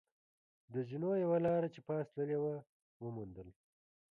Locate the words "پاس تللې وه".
1.87-2.55